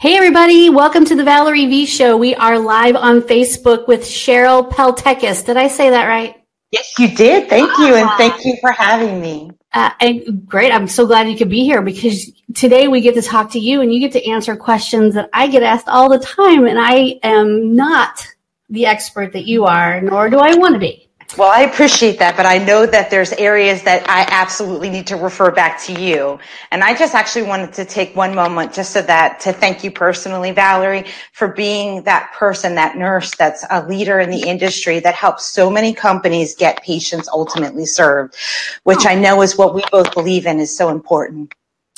[0.00, 0.70] Hey, everybody.
[0.70, 2.16] Welcome to the Valerie V Show.
[2.16, 5.44] We are live on Facebook with Cheryl Peltekis.
[5.44, 6.42] Did I say that right?
[6.70, 7.50] Yes, you did.
[7.50, 7.96] Thank you.
[7.96, 9.50] And thank you for having me.
[9.74, 10.72] Uh, and great.
[10.72, 13.82] I'm so glad you could be here because today we get to talk to you
[13.82, 16.66] and you get to answer questions that I get asked all the time.
[16.66, 18.26] And I am not
[18.70, 21.09] the expert that you are, nor do I want to be.
[21.38, 25.16] Well, I appreciate that, but I know that there's areas that I absolutely need to
[25.16, 26.40] refer back to you.
[26.72, 29.92] And I just actually wanted to take one moment just so that to thank you
[29.92, 35.14] personally, Valerie, for being that person, that nurse that's a leader in the industry that
[35.14, 38.34] helps so many companies get patients ultimately served,
[38.82, 41.54] which I know is what we both believe in is so important.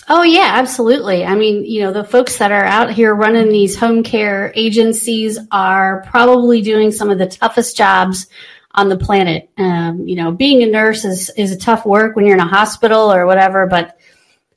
[0.08, 1.24] Oh yeah, absolutely.
[1.24, 5.38] I mean, you know, the folks that are out here running these home care agencies
[5.50, 8.26] are probably doing some of the toughest jobs
[8.74, 9.50] on the planet.
[9.58, 12.48] Um, you know, being a nurse is, is a tough work when you're in a
[12.48, 13.98] hospital or whatever, but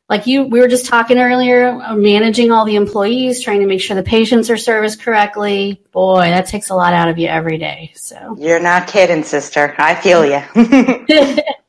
[0.08, 3.96] like you, we were just talking earlier, managing all the employees, trying to make sure
[3.96, 5.82] the patients are serviced correctly.
[5.92, 7.92] Boy, that takes a lot out of you every day.
[7.96, 9.74] So you're not kidding, sister.
[9.80, 10.44] I feel you.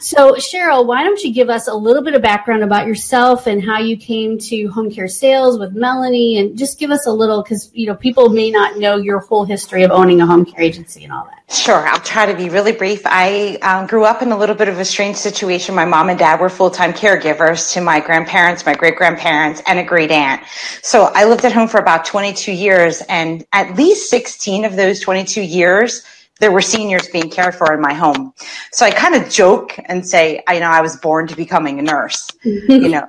[0.00, 3.64] so Cheryl, why don't you give us a little bit of background about yourself and
[3.64, 7.42] how you came to home care sales with Melanie and just give us a little,
[7.42, 10.62] cause you know, people may not know your whole history of owning a home care
[10.62, 11.34] agency and all that.
[11.54, 13.02] Sure, I'll try to be really brief.
[13.04, 15.74] I um, grew up in a little bit of a strange situation.
[15.74, 19.78] My mom and dad were full time caregivers to my grandparents, my great grandparents, and
[19.78, 20.42] a great aunt.
[20.82, 25.00] So I lived at home for about 22 years, and at least 16 of those
[25.00, 26.02] 22 years,
[26.40, 28.34] there were seniors being cared for in my home.
[28.72, 31.82] So I kind of joke and say, I know I was born to becoming a
[31.82, 32.28] nurse.
[32.44, 33.08] you know,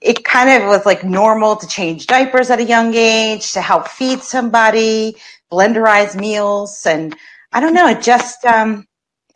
[0.00, 3.88] it kind of was like normal to change diapers at a young age, to help
[3.88, 5.16] feed somebody,
[5.50, 7.16] blenderize meals, and
[7.52, 7.88] I don't know.
[7.88, 8.86] It just, um,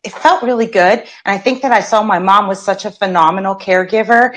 [0.05, 1.01] it felt really good.
[1.01, 4.37] And I think that I saw my mom was such a phenomenal caregiver.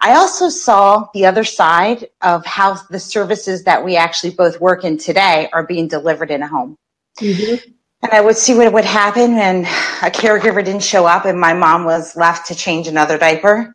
[0.00, 4.84] I also saw the other side of how the services that we actually both work
[4.84, 6.76] in today are being delivered in a home.
[7.20, 7.70] Mm-hmm.
[8.02, 11.54] And I would see what would happen when a caregiver didn't show up and my
[11.54, 13.74] mom was left to change another diaper.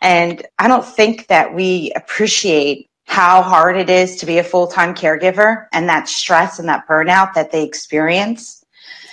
[0.00, 4.94] And I don't think that we appreciate how hard it is to be a full-time
[4.94, 8.60] caregiver and that stress and that burnout that they experience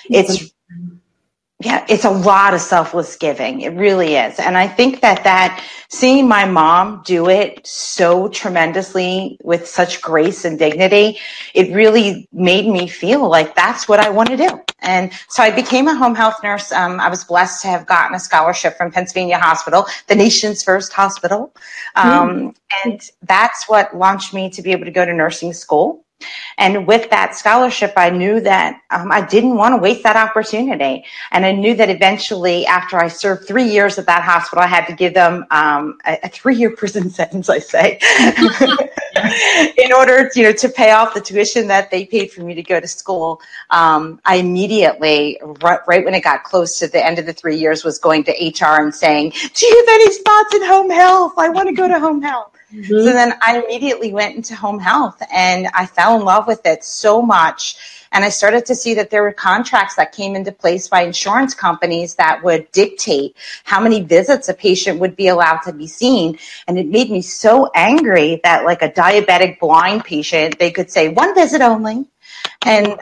[0.10, 0.96] it's mm-hmm.
[1.60, 3.62] Yeah, it's a lot of selfless giving.
[3.62, 4.40] It really is.
[4.40, 10.46] And I think that that seeing my mom do it so tremendously with such grace
[10.46, 11.18] and dignity,
[11.56, 14.62] it really made me feel like that's what I want to do.
[14.82, 16.72] And so I became a home health nurse.
[16.72, 20.94] Um, I was blessed to have gotten a scholarship from Pennsylvania Hospital, the nation's first
[20.94, 21.56] hospital.
[21.96, 22.56] Um, mm.
[22.86, 26.06] And that's what launched me to be able to go to nursing school.
[26.58, 31.06] And with that scholarship, I knew that um, I didn't want to waste that opportunity.
[31.32, 34.88] And I knew that eventually, after I served three years at that hospital, I had
[34.88, 38.00] to give them um, a, a three-year prison sentence, I say,
[39.78, 42.64] in order, you know, to pay off the tuition that they paid for me to
[42.64, 43.40] go to school.
[43.70, 47.58] Um, I immediately, right, right when it got close to the end of the three
[47.58, 51.34] years, was going to HR and saying, "Do you have any spots in home health?
[51.38, 52.84] I want to go to home health." Mm-hmm.
[52.84, 56.84] So then I immediately went into home health and I fell in love with it
[56.84, 57.78] so much.
[58.12, 61.54] And I started to see that there were contracts that came into place by insurance
[61.54, 66.38] companies that would dictate how many visits a patient would be allowed to be seen.
[66.68, 71.10] And it made me so angry that like a diabetic blind patient, they could say
[71.10, 72.06] one visit only.
[72.64, 73.00] And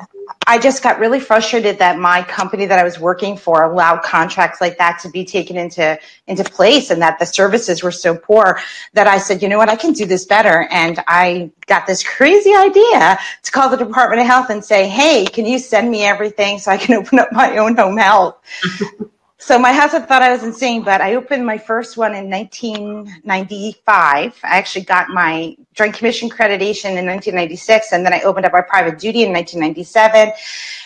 [0.48, 4.60] I just got really frustrated that my company that I was working for allowed contracts
[4.62, 5.98] like that to be taken into
[6.28, 8.60] into place and that the services were so poor
[8.94, 10.68] that I said, you know what, I can do this better.
[10.72, 15.26] And I got this crazy idea to call the Department of Health and say, hey,
[15.26, 18.38] can you send me everything so I can open up my own home health?
[19.38, 24.40] So my husband thought I was insane, but I opened my first one in 1995.
[24.44, 28.62] I actually got my Joint Commission accreditation in 1996, and then I opened up my
[28.62, 30.32] private duty in 1997.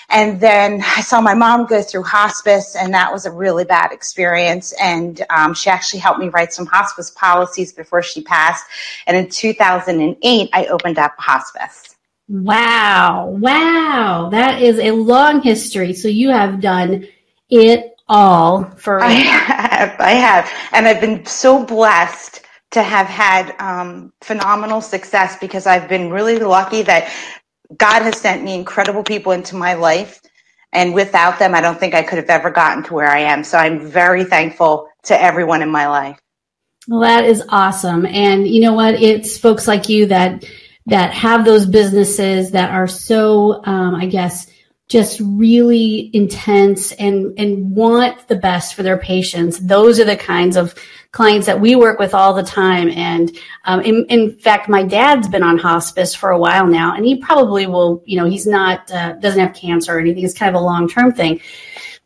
[0.09, 3.91] And then I saw my mom go through hospice, and that was a really bad
[3.91, 4.73] experience.
[4.81, 8.65] And um, she actually helped me write some hospice policies before she passed.
[9.05, 11.95] And in 2008, I opened up hospice.
[12.27, 13.27] Wow.
[13.27, 14.29] Wow.
[14.31, 15.93] That is a long history.
[15.93, 17.07] So you have done
[17.49, 22.41] it all for I have, I have, and I've been so blessed
[22.71, 27.11] to have had um, phenomenal success because I've been really lucky that
[27.77, 30.21] God has sent me incredible people into my life,
[30.73, 33.43] and without them, I don't think I could have ever gotten to where I am.
[33.43, 36.19] So I'm very thankful to everyone in my life.
[36.87, 38.95] Well, that is awesome, and you know what?
[38.95, 40.43] It's folks like you that
[40.87, 44.47] that have those businesses that are so, um, I guess
[44.89, 49.59] just really intense and and want the best for their patients.
[49.59, 50.73] Those are the kinds of
[51.11, 52.89] clients that we work with all the time.
[52.89, 57.05] And um, in, in, fact my dad's been on hospice for a while now and
[57.05, 60.23] he probably will you know he's not uh, doesn't have cancer or anything.
[60.23, 61.39] It's kind of a long term thing.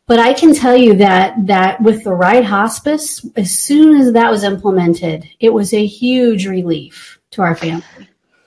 [0.06, 4.30] But i can tell you that that with the right hospice as soon as that
[4.30, 7.84] was implemented it was a huge relief to our family.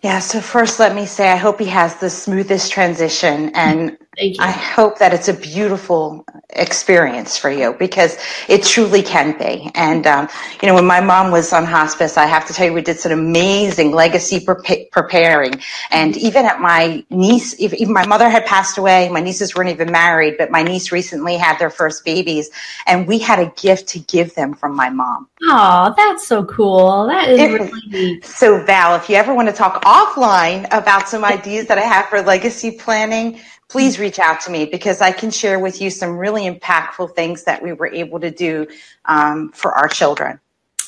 [0.03, 3.97] Yeah, so first let me say I hope he has the smoothest transition and
[4.39, 8.17] I hope that it's a beautiful experience for you because
[8.47, 9.69] it truly can be.
[9.75, 10.27] And, um,
[10.59, 12.99] you know, when my mom was on hospice, I have to tell you, we did
[12.99, 15.61] some amazing legacy pre- preparing.
[15.91, 19.91] And even at my niece, even my mother had passed away, my nieces weren't even
[19.91, 22.49] married, but my niece recently had their first babies
[22.87, 25.27] and we had a gift to give them from my mom.
[25.43, 27.05] Oh, that's so cool.
[27.05, 28.25] That is really neat.
[28.25, 32.07] So Val, if you ever want to talk offline about some ideas that I have
[32.07, 36.17] for legacy planning, please reach out to me because I can share with you some
[36.17, 38.67] really impactful things that we were able to do
[39.05, 40.39] um, for our children.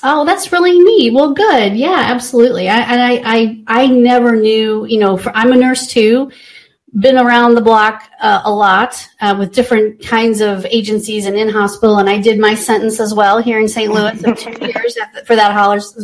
[0.02, 1.14] Oh, that's really neat.
[1.14, 1.76] Well, good.
[1.76, 2.70] Yeah, absolutely.
[2.70, 6.32] I, and I, I, I never knew, you know, for, I'm a nurse too,
[6.98, 11.50] been around the block uh, a lot uh, with different kinds of agencies and in
[11.50, 11.98] hospital.
[11.98, 13.92] And I did my sentence as well here in St.
[13.92, 15.54] Louis of two years for that,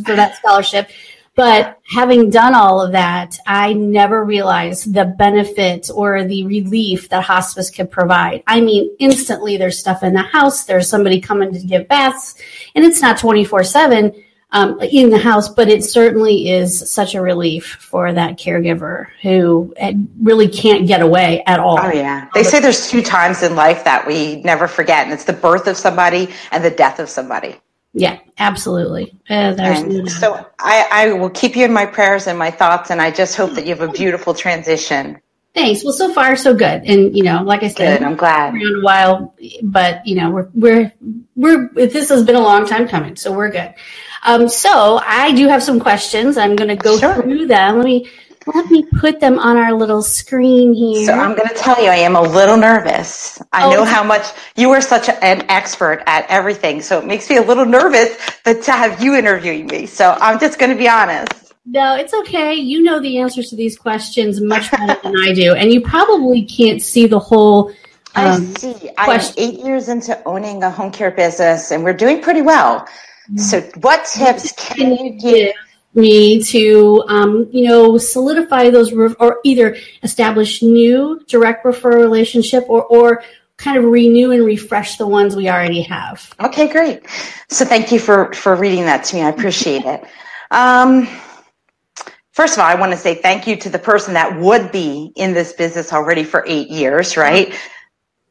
[0.05, 0.89] for that scholarship.
[1.35, 7.23] But having done all of that, I never realized the benefit or the relief that
[7.23, 8.41] hospice could provide.
[8.47, 12.35] I mean, instantly there's stuff in the house, there's somebody coming to give baths,
[12.73, 14.23] and it's not 24 um, 7
[14.89, 19.93] in the house, but it certainly is such a relief for that caregiver who eh,
[20.21, 21.77] really can't get away at all.
[21.81, 22.29] Oh, yeah.
[22.33, 25.67] They say there's two times in life that we never forget, and it's the birth
[25.67, 27.57] of somebody and the death of somebody.
[27.97, 29.17] Yeah, absolutely.
[29.29, 29.55] Uh,
[30.07, 33.37] so I, I will keep you in my prayers and my thoughts, and I just
[33.37, 35.17] hope that you have a beautiful transition.
[35.53, 35.81] Thanks.
[35.85, 38.05] Well, so far so good, and you know, like I said, good.
[38.05, 38.53] I'm glad.
[38.53, 40.93] Around a while, but you know, we're we're
[41.37, 43.73] we're this has been a long time coming, so we're good.
[44.23, 46.35] Um, so I do have some questions.
[46.35, 47.21] I'm going to go sure.
[47.21, 47.77] through them.
[47.77, 48.09] Let me
[48.53, 51.05] let me put them on our little screen here.
[51.05, 53.41] So I'm going to tell you, I am a little nervous.
[53.51, 56.81] I oh, know how much you are such an expert at everything.
[56.81, 59.87] So it makes me a little nervous but to have you interviewing me.
[59.87, 61.53] So I'm just going to be honest.
[61.65, 62.53] No, it's okay.
[62.53, 65.55] You know the answers to these questions much better than I do.
[65.55, 67.69] And you probably can't see the whole.
[68.13, 68.89] Um, I see.
[68.99, 72.81] I'm eight years into owning a home care business and we're doing pretty well.
[72.81, 73.37] Mm-hmm.
[73.39, 75.55] So what tips can you give
[75.95, 82.65] me to, um, you know, solidify those re- or either establish new direct referral relationship
[82.67, 83.23] or, or
[83.57, 86.33] kind of renew and refresh the ones we already have.
[86.39, 87.07] Okay, great.
[87.49, 89.21] So thank you for, for reading that to me.
[89.21, 90.03] I appreciate it.
[90.51, 91.07] Um,
[92.31, 95.13] first of all, I want to say thank you to the person that would be
[95.15, 97.53] in this business already for eight years, right?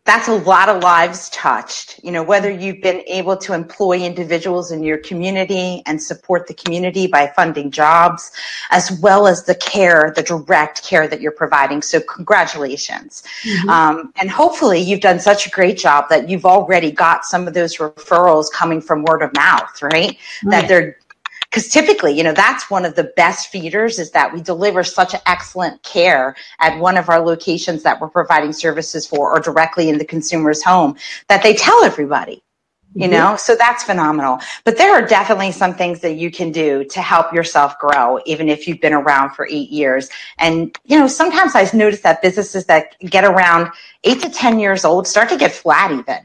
[0.05, 1.99] That's a lot of lives touched.
[2.05, 6.53] You know, whether you've been able to employ individuals in your community and support the
[6.53, 8.31] community by funding jobs,
[8.71, 11.81] as well as the care, the direct care that you're providing.
[11.81, 13.23] So congratulations.
[13.45, 13.69] Mm-hmm.
[13.71, 17.55] Um, and hopefully you've done such a great job that you've already got some of
[17.55, 19.93] those referrals coming from word of mouth, right?
[19.93, 20.17] right.
[20.45, 20.99] That they're
[21.55, 25.15] because typically, you know, that's one of the best feeders is that we deliver such
[25.25, 29.99] excellent care at one of our locations that we're providing services for or directly in
[29.99, 30.97] the consumer's home
[31.29, 32.43] that they tell everybody
[32.97, 33.35] you know?
[33.37, 34.39] So that's phenomenal.
[34.65, 38.49] But there are definitely some things that you can do to help yourself grow even
[38.49, 40.09] if you've been around for eight years.
[40.39, 43.73] And you know sometimes i notice that businesses that get around
[44.05, 46.21] eight to ten years old start to get flat even.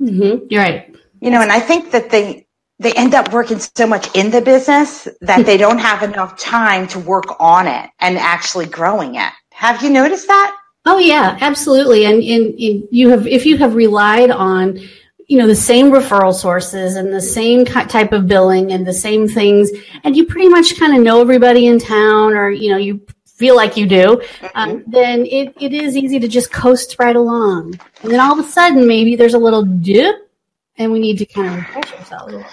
[0.00, 0.46] Mm-hmm.
[0.50, 0.92] you're right.
[1.20, 2.46] You know and i think that they
[2.82, 6.86] they end up working so much in the business that they don't have enough time
[6.88, 9.32] to work on it and actually growing it.
[9.52, 10.56] Have you noticed that?
[10.84, 12.04] Oh yeah, absolutely.
[12.04, 14.80] And, and, and you have, if you have relied on,
[15.28, 19.28] you know, the same referral sources and the same type of billing and the same
[19.28, 19.70] things,
[20.04, 23.56] and you pretty much kind of know everybody in town, or you know, you feel
[23.56, 24.46] like you do, mm-hmm.
[24.54, 27.78] um, then it, it is easy to just coast right along.
[28.02, 30.21] And then all of a sudden, maybe there's a little dip
[30.82, 32.44] and we need to kind of refresh ourselves.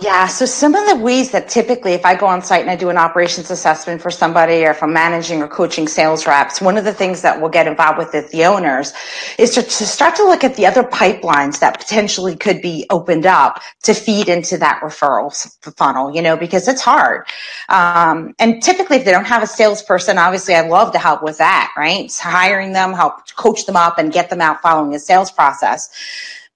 [0.00, 0.28] Yeah.
[0.28, 2.88] So some of the ways that typically, if I go on site and I do
[2.88, 6.84] an operations assessment for somebody, or if I'm managing or coaching sales reps, one of
[6.84, 8.92] the things that we'll get involved with the owners
[9.38, 13.26] is to, to start to look at the other pipelines that potentially could be opened
[13.26, 15.32] up to feed into that referral
[15.76, 16.14] funnel.
[16.14, 17.26] You know, because it's hard.
[17.68, 21.38] Um, and typically, if they don't have a salesperson, obviously, I love to help with
[21.38, 21.72] that.
[21.76, 25.90] Right, hiring them, help coach them up, and get them out following a sales process.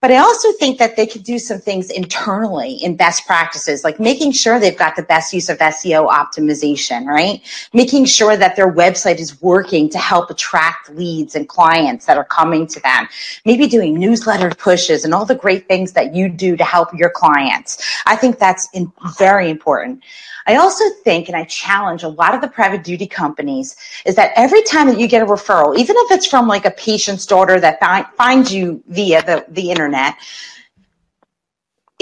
[0.02, 4.00] But I also think that they could do some things internally in best practices, like
[4.00, 7.40] making sure they've got the best use of SEO optimization, right?
[7.73, 12.25] Making sure that their website is working to help attract leads and clients that are
[12.25, 13.09] coming to them.
[13.44, 17.11] Maybe doing newsletter pushes and all the great things that you do to help your
[17.11, 17.80] clients.
[18.04, 20.02] I think that's in, very important.
[20.46, 24.32] I also think, and I challenge a lot of the private duty companies, is that
[24.37, 27.61] every time that you get a referral, even if it's from like a patient's daughter
[27.61, 30.16] that fi- finds you via the, the internet,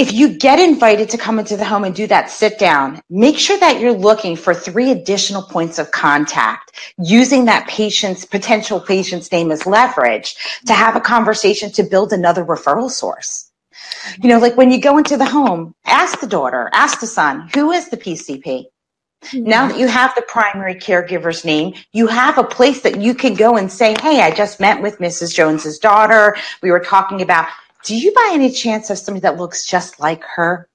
[0.01, 3.39] if you get invited to come into the home and do that sit down, make
[3.39, 9.31] sure that you're looking for three additional points of contact using that patient's potential patient's
[9.31, 13.50] name as leverage to have a conversation to build another referral source.
[14.23, 17.49] You know, like when you go into the home, ask the daughter, ask the son,
[17.55, 18.67] who is the PCP?
[19.25, 19.45] Mm-hmm.
[19.45, 23.35] Now that you have the primary caregiver's name, you have a place that you can
[23.35, 25.35] go and say, Hey, I just met with Mrs.
[25.35, 26.37] Jones's daughter.
[26.63, 27.47] We were talking about,
[27.85, 30.69] do you by any chance have somebody that looks just like her?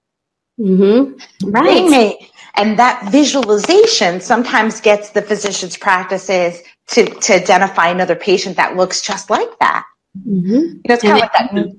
[0.60, 1.50] Mm-hmm.
[1.50, 1.90] Right.
[1.90, 8.76] May, and that visualization sometimes gets the physician's practices to, to identify another patient that
[8.76, 9.86] looks just like that.
[10.20, 10.54] Mm-hmm.
[10.54, 11.76] You know, it's kind of like that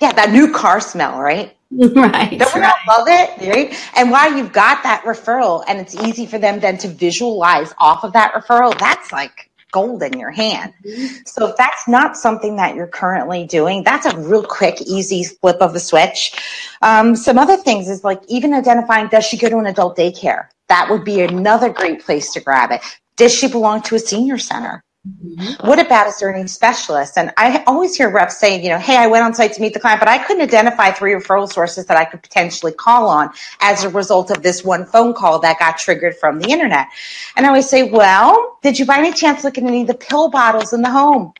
[0.00, 1.52] yeah, that new car smell, right?
[1.70, 2.38] Right.
[2.38, 2.74] Don't we right.
[2.88, 3.48] all love it?
[3.48, 3.90] Right.
[3.96, 8.04] And while you've got that referral and it's easy for them then to visualize off
[8.04, 10.72] of that referral, that's like gold in your hand.
[10.84, 11.16] Mm-hmm.
[11.26, 15.56] So if that's not something that you're currently doing, that's a real quick, easy flip
[15.60, 16.38] of the switch.
[16.82, 20.46] Um, some other things is like even identifying does she go to an adult daycare?
[20.68, 22.80] That would be another great place to grab it.
[23.16, 24.82] Does she belong to a senior center?
[25.06, 25.66] Mm-hmm.
[25.66, 27.16] What about is there any specialists?
[27.16, 29.72] And I always hear reps say, you know, hey, I went on site to meet
[29.72, 33.30] the client, but I couldn't identify three referral sources that I could potentially call on
[33.60, 36.88] as a result of this one phone call that got triggered from the internet.
[37.36, 39.94] And I always say, well, did you by any chance look at any of the
[39.94, 41.32] pill bottles in the home?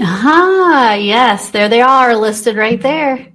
[0.00, 3.26] Ah, yes, there they are listed right there.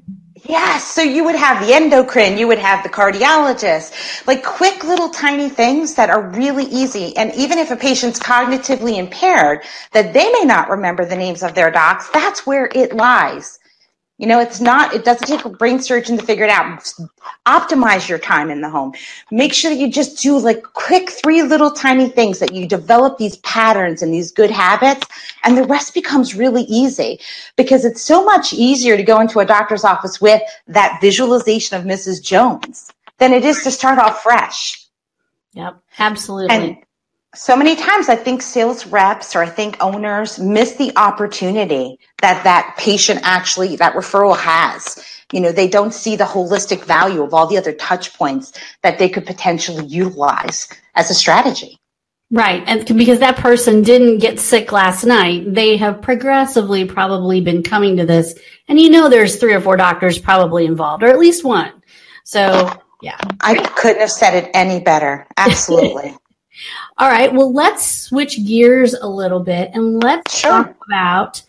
[0.47, 0.85] Yes.
[0.85, 5.49] So you would have the endocrine, you would have the cardiologist, like quick little tiny
[5.49, 7.17] things that are really easy.
[7.17, 11.55] And even if a patient's cognitively impaired, that they may not remember the names of
[11.55, 13.59] their docs, that's where it lies.
[14.17, 16.89] You know, it's not, it doesn't take a brain surgeon to figure it out.
[17.45, 18.93] Optimize your time in the home.
[19.29, 23.17] Make sure that you just do like quick three little tiny things that you develop
[23.17, 25.05] these patterns and these good habits
[25.43, 27.19] and the rest becomes really easy
[27.57, 31.83] because it's so much easier to go into a doctor's office with that visualization of
[31.83, 32.23] Mrs.
[32.23, 34.87] Jones than it is to start off fresh.
[35.53, 36.55] Yep, absolutely.
[36.55, 36.77] And
[37.35, 42.43] so many times I think sales reps or I think owners miss the opportunity that
[42.43, 45.03] that patient actually, that referral has.
[45.31, 48.99] You know, they don't see the holistic value of all the other touch points that
[48.99, 51.79] they could potentially utilize as a strategy.
[52.31, 52.63] Right.
[52.65, 57.97] And because that person didn't get sick last night, they have progressively probably been coming
[57.97, 58.35] to this.
[58.67, 61.71] And you know, there's three or four doctors probably involved, or at least one.
[62.23, 63.19] So, yeah.
[63.41, 65.27] I couldn't have said it any better.
[65.37, 66.15] Absolutely.
[66.97, 67.33] All right.
[67.33, 70.51] Well, let's switch gears a little bit and let's sure.
[70.51, 71.41] talk about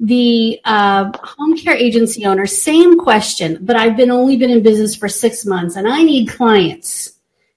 [0.00, 2.46] the uh, home care agency owner.
[2.46, 6.28] Same question, but I've been only been in business for six months and I need
[6.28, 7.12] clients.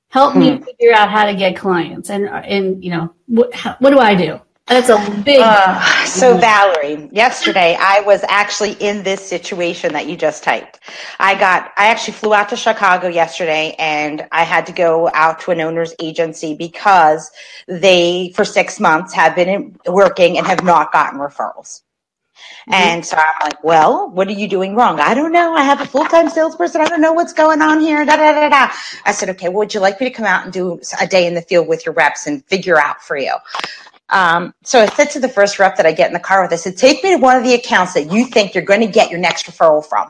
[0.10, 0.40] Help hmm.
[0.40, 2.10] me figure out how to get clients.
[2.10, 3.54] And and you know what?
[3.54, 4.42] How, what do I do?
[4.68, 5.40] That's a big.
[5.42, 10.82] Uh, so, Valerie, yesterday I was actually in this situation that you just typed.
[11.20, 15.40] I got, I actually flew out to Chicago yesterday and I had to go out
[15.42, 17.32] to an owner's agency because
[17.68, 21.84] they, for six months, have been working and have not gotten referrals.
[22.68, 22.74] Mm-hmm.
[22.74, 25.00] And so I'm like, well, what are you doing wrong?
[25.00, 25.54] I don't know.
[25.54, 26.82] I have a full time salesperson.
[26.82, 28.06] I don't know what's going on here.
[28.06, 28.74] Da, da, da, da.
[29.06, 31.26] I said, okay, well, would you like me to come out and do a day
[31.26, 33.34] in the field with your reps and figure out for you?
[34.10, 36.54] Um, so I said to the first rep that I get in the car with,
[36.54, 38.88] I said, take me to one of the accounts that you think you're going to
[38.88, 40.10] get your next referral from.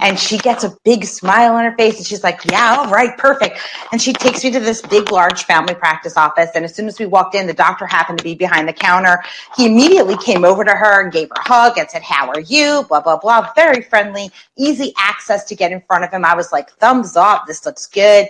[0.00, 3.16] And she gets a big smile on her face and she's like, yeah, all right,
[3.18, 3.58] perfect.
[3.90, 6.50] And she takes me to this big, large family practice office.
[6.54, 9.20] And as soon as we walked in, the doctor happened to be behind the counter.
[9.56, 12.40] He immediately came over to her and gave her a hug and said, how are
[12.40, 12.84] you?
[12.88, 13.52] Blah, blah, blah.
[13.54, 16.24] Very friendly, easy access to get in front of him.
[16.24, 17.46] I was like, thumbs up.
[17.46, 18.28] This looks good.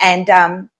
[0.00, 0.70] And, um,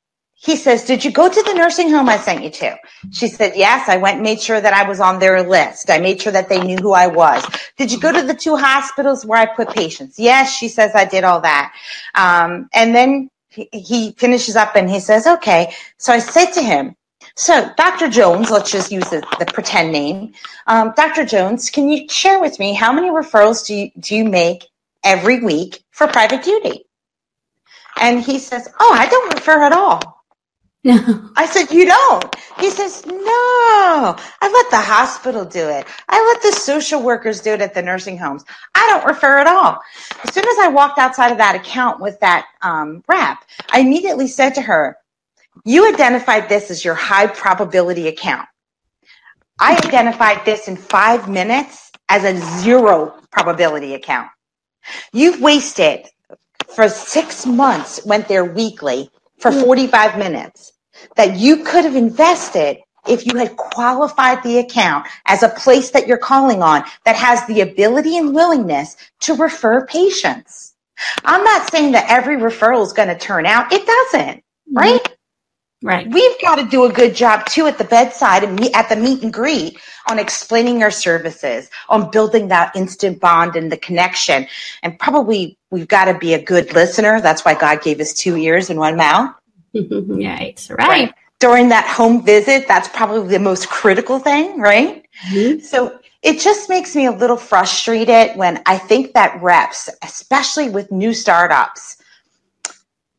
[0.40, 2.76] he says, Did you go to the nursing home I sent you to?
[3.12, 5.90] She said, Yes, I went and made sure that I was on their list.
[5.90, 7.44] I made sure that they knew who I was.
[7.76, 10.18] Did you go to the two hospitals where I put patients?
[10.18, 11.74] Yes, she says, I did all that.
[12.14, 15.74] Um, and then he, he finishes up and he says, Okay.
[15.98, 16.94] So I said to him,
[17.34, 18.08] so, Dr.
[18.08, 20.32] Jones, let's just use the, the pretend name.
[20.66, 21.24] Um, Dr.
[21.24, 24.64] Jones, can you share with me how many referrals do you, do you make
[25.04, 26.84] every week for private duty?
[28.00, 30.17] And he says, Oh, I don't refer at all.
[30.86, 32.36] I said, You don't.
[32.58, 35.86] He says, No, I let the hospital do it.
[36.08, 38.44] I let the social workers do it at the nursing homes.
[38.74, 39.78] I don't refer at all.
[40.24, 43.38] As soon as I walked outside of that account with that um, rep,
[43.72, 44.96] I immediately said to her,
[45.64, 48.48] You identified this as your high probability account.
[49.60, 54.30] I identified this in five minutes as a zero probability account.
[55.12, 56.06] You've wasted
[56.74, 59.60] for six months, went there weekly for hmm.
[59.60, 60.72] 45 minutes
[61.16, 66.06] that you could have invested if you had qualified the account as a place that
[66.06, 70.74] you're calling on that has the ability and willingness to refer patients.
[71.24, 73.72] I'm not saying that every referral is going to turn out.
[73.72, 74.42] It doesn't,
[74.72, 75.16] right?
[75.80, 76.10] Right.
[76.10, 79.22] We've got to do a good job too at the bedside and at the meet
[79.22, 84.48] and greet on explaining our services, on building that instant bond and the connection.
[84.82, 87.20] And probably we've got to be a good listener.
[87.20, 89.34] That's why God gave us two ears and one mouth.
[89.74, 90.66] right.
[90.68, 90.88] Right.
[90.88, 91.14] right.
[91.38, 95.06] During that home visit, that's probably the most critical thing, right?
[95.30, 95.60] Mm-hmm.
[95.60, 100.90] So it just makes me a little frustrated when I think that reps, especially with
[100.90, 101.98] new startups,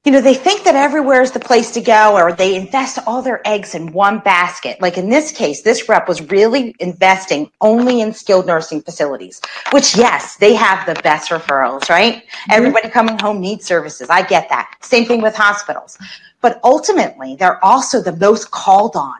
[0.05, 3.21] you know, they think that everywhere is the place to go or they invest all
[3.21, 4.79] their eggs in one basket.
[4.81, 9.41] Like in this case, this rep was really investing only in skilled nursing facilities,
[9.71, 12.15] which yes, they have the best referrals, right?
[12.15, 12.51] Mm-hmm.
[12.51, 14.09] Everybody coming home needs services.
[14.09, 14.73] I get that.
[14.81, 15.97] Same thing with hospitals.
[16.41, 19.15] But ultimately, they're also the most called on.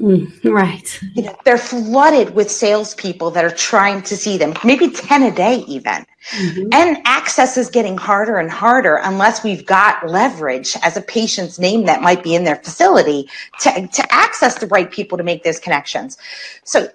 [0.00, 1.00] Mm, right.
[1.14, 5.34] You know, they're flooded with salespeople that are trying to see them, maybe 10 a
[5.34, 6.04] day even.
[6.30, 6.68] Mm-hmm.
[6.72, 11.86] And access is getting harder and harder unless we've got leverage as a patient's name
[11.86, 13.28] that might be in their facility
[13.60, 16.18] to, to access the right people to make those connections.
[16.64, 16.88] So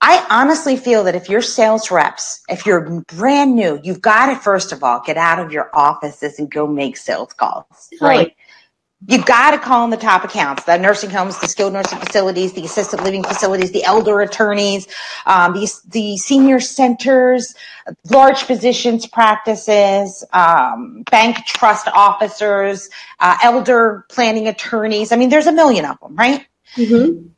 [0.00, 4.36] I honestly feel that if you're sales reps, if you're brand new, you've got to
[4.36, 8.36] first of all get out of your offices and go make sales calls, right?
[9.06, 12.54] You got to call on the top accounts, the nursing homes, the skilled nursing facilities,
[12.54, 14.86] the assisted living facilities, the elder attorneys,
[15.26, 17.54] um, the, the senior centers,
[18.10, 22.88] large physicians practices, um, bank trust officers,
[23.20, 25.12] uh, elder planning attorneys.
[25.12, 26.46] I mean, there's a million of them, right?
[26.76, 27.28] Mm-hmm.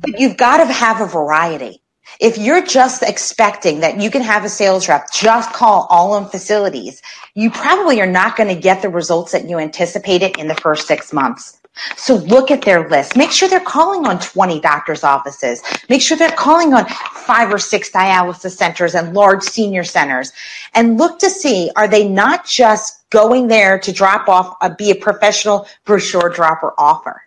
[0.00, 1.83] But you've got to have a variety.
[2.20, 6.28] If you're just expecting that you can have a sales rep just call all on
[6.28, 7.02] facilities,
[7.34, 10.86] you probably are not going to get the results that you anticipated in the first
[10.86, 11.60] six months.
[11.96, 13.16] So look at their list.
[13.16, 15.60] Make sure they're calling on 20 doctors' offices.
[15.88, 20.32] Make sure they're calling on five or six dialysis centers and large senior centers.
[20.74, 24.92] And look to see, are they not just going there to drop off, a, be
[24.92, 27.22] a professional brochure dropper offer?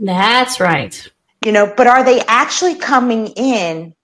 [0.00, 1.08] That's right.
[1.44, 3.94] You know, but are they actually coming in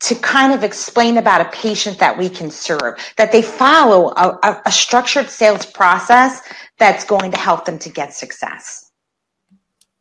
[0.00, 4.60] to kind of explain about a patient that we can serve, that they follow a,
[4.66, 6.42] a, structured sales process
[6.78, 8.90] that's going to help them to get success.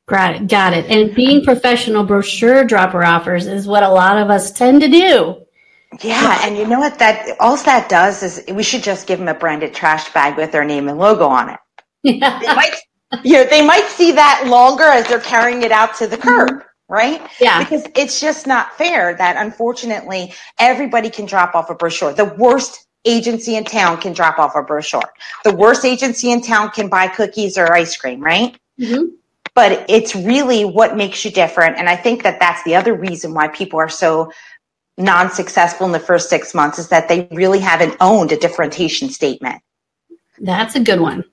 [0.08, 0.48] Got it.
[0.48, 0.86] Got it.
[0.88, 5.46] And being professional brochure dropper offers is what a lot of us tend to do.
[6.04, 9.30] Yeah, and you know what that all that does is we should just give them
[9.30, 11.60] a branded trash bag with their name and logo on it.
[12.04, 12.40] Yeah.
[12.42, 12.76] They might,
[13.24, 16.64] you know, they might see that longer as they're carrying it out to the curb.
[16.88, 17.22] Right?
[17.40, 17.60] Yeah.
[17.60, 22.14] Because it's just not fair that unfortunately everybody can drop off a brochure.
[22.14, 25.14] The worst agency in town can drop off a brochure.
[25.44, 28.58] The worst agency in town can buy cookies or ice cream, right?
[28.80, 29.16] Mm-hmm.
[29.54, 31.78] But it's really what makes you different.
[31.78, 34.32] And I think that that's the other reason why people are so
[34.98, 39.62] non-successful in the first six months is that they really haven't owned a differentiation statement.
[40.40, 41.24] That's a good one.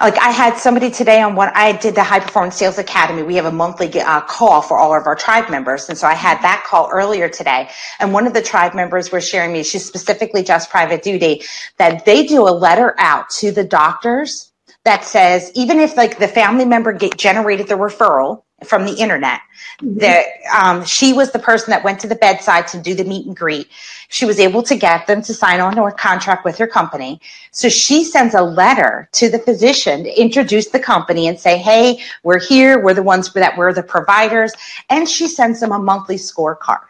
[0.00, 3.22] Like I had somebody today on what I did the High Performance Sales Academy.
[3.22, 5.88] We have a monthly uh, call for all of our tribe members.
[5.88, 7.68] And so I had that call earlier today.
[8.00, 11.42] And one of the tribe members was sharing me, she's specifically just private duty,
[11.78, 14.52] that they do a letter out to the doctors
[14.84, 19.40] that says, even if like the family member get generated the referral, from the internet.
[19.80, 19.98] Mm-hmm.
[19.98, 23.26] That um, she was the person that went to the bedside to do the meet
[23.26, 23.68] and greet.
[24.08, 27.20] She was able to get them to sign on to a contract with her company.
[27.50, 32.00] So she sends a letter to the physician to introduce the company and say, "Hey,
[32.22, 32.80] we're here.
[32.80, 34.52] We're the ones that we're the providers."
[34.90, 36.88] And she sends them a monthly scorecard.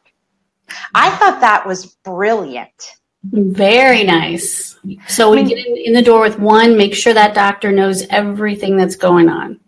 [0.94, 2.96] I thought that was brilliant.
[3.32, 4.78] Very nice.
[5.08, 8.76] So we get in, in the door with one, make sure that doctor knows everything
[8.76, 9.58] that's going on.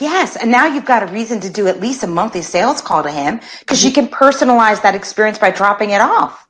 [0.00, 3.02] Yes, and now you've got a reason to do at least a monthly sales call
[3.02, 6.43] to him because you can personalize that experience by dropping it off.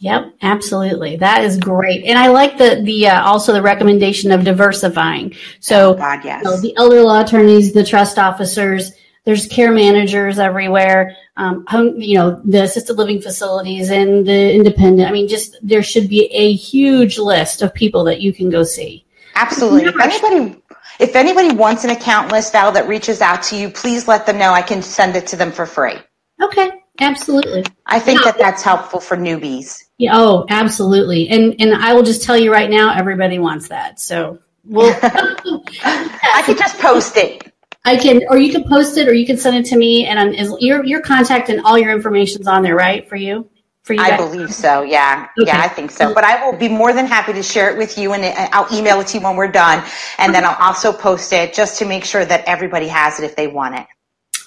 [0.00, 1.16] Yep, absolutely.
[1.16, 5.34] That is great, and I like the the uh, also the recommendation of diversifying.
[5.60, 6.44] So, oh God, yes.
[6.44, 8.92] You know, the elder law attorneys, the trust officers,
[9.24, 11.16] there's care managers everywhere.
[11.36, 15.08] Um, home, you know, the assisted living facilities and the independent.
[15.08, 18.62] I mean, just there should be a huge list of people that you can go
[18.62, 19.04] see.
[19.34, 19.84] Absolutely.
[19.84, 20.62] If anybody
[20.98, 24.38] if anybody wants an account list, Val, that reaches out to you, please let them
[24.38, 24.50] know.
[24.52, 25.96] I can send it to them for free.
[26.42, 27.64] Okay, absolutely.
[27.84, 28.30] I think yeah.
[28.30, 29.85] that that's helpful for newbies.
[29.98, 31.28] Yeah, oh, absolutely.
[31.28, 33.98] And and I will just tell you right now, everybody wants that.
[34.00, 34.94] So we'll.
[35.02, 37.52] I could just post it.
[37.86, 40.34] I can, or you can post it, or you can send it to me, and
[40.34, 43.08] is your your contact and all your information's on there, right?
[43.08, 43.48] For you,
[43.84, 44.00] for you.
[44.00, 44.82] I believe so.
[44.82, 45.46] Yeah, okay.
[45.46, 46.12] yeah, I think so.
[46.12, 49.00] But I will be more than happy to share it with you, and I'll email
[49.00, 49.84] it to you when we're done,
[50.18, 53.36] and then I'll also post it just to make sure that everybody has it if
[53.36, 53.86] they want it.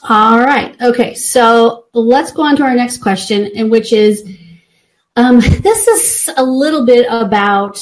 [0.09, 0.79] All right.
[0.81, 1.13] Okay.
[1.13, 4.29] So let's go on to our next question, and which is
[5.19, 7.77] um, this is a little bit about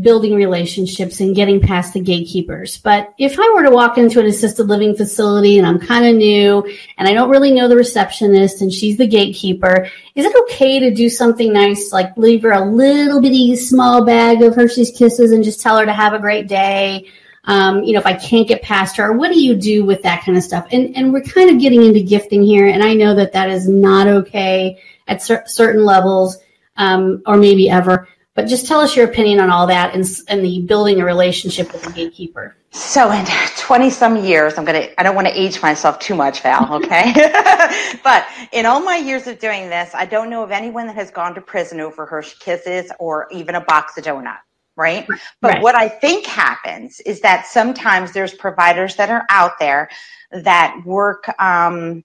[0.00, 2.78] building relationships and getting past the gatekeepers.
[2.78, 6.16] But if I were to walk into an assisted living facility and I'm kind of
[6.16, 10.80] new and I don't really know the receptionist and she's the gatekeeper, is it okay
[10.80, 15.30] to do something nice like leave her a little bitty small bag of Hershey's Kisses
[15.30, 17.08] and just tell her to have a great day?
[17.44, 20.24] Um, you know, if I can't get past her, what do you do with that
[20.24, 20.66] kind of stuff?
[20.72, 23.68] And and we're kind of getting into gifting here, and I know that that is
[23.68, 26.36] not okay at cer- certain levels
[26.80, 28.08] um, or maybe ever.
[28.34, 31.72] But just tell us your opinion on all that and, and the building a relationship
[31.72, 32.56] with the gatekeeper.
[32.70, 33.26] So in
[33.58, 36.74] 20 some years, I'm going to, I don't want to age myself too much, Val,
[36.84, 37.12] okay?
[38.04, 41.10] but in all my years of doing this, I don't know of anyone that has
[41.10, 44.40] gone to prison over Hershey Kisses or even a box of donuts.
[44.76, 45.06] Right.
[45.42, 45.62] But right.
[45.62, 49.90] what I think happens is that sometimes there's providers that are out there
[50.30, 52.02] that work, um,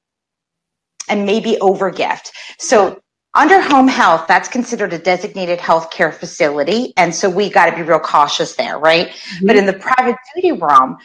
[1.08, 2.32] and maybe overgift.
[2.58, 3.00] So
[3.36, 6.94] under home health, that's considered a designated healthcare facility.
[6.98, 9.10] And so we got to be real cautious there, right?
[9.10, 9.48] Mm-hmm.
[9.48, 10.98] But in the private duty realm,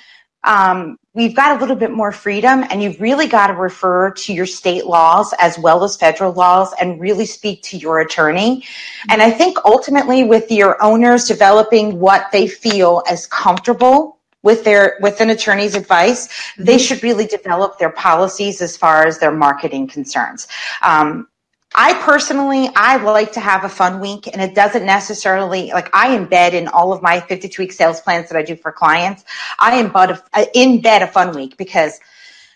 [0.45, 4.33] um, we've got a little bit more freedom and you've really got to refer to
[4.33, 8.65] your state laws as well as federal laws and really speak to your attorney.
[9.11, 14.97] And I think ultimately with your owners developing what they feel as comfortable with their
[15.01, 16.79] with an attorney's advice, they mm-hmm.
[16.79, 20.49] should really develop their policies as far as their marketing concerns.
[20.83, 21.27] Um,
[21.75, 26.17] I personally, I like to have a fun week and it doesn't necessarily, like I
[26.17, 29.25] embed in all of my 52 week sales plans that I do for clients.
[29.59, 32.01] I embed a, uh, embed a fun week because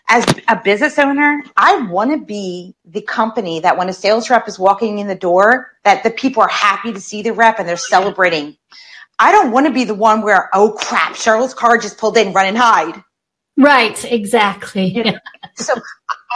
[0.08, 4.48] as a business owner, I want to be the company that when a sales rep
[4.48, 7.68] is walking in the door, that the people are happy to see the rep and
[7.68, 8.56] they're celebrating.
[9.18, 12.32] I don't want to be the one where, oh crap, Cheryl's car just pulled in,
[12.32, 13.02] run and hide.
[13.56, 14.86] Right, exactly.
[14.86, 15.18] You know?
[15.56, 15.74] so